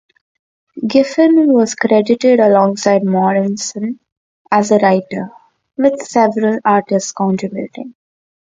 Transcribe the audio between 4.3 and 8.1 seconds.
as the writer, with several artists contributing.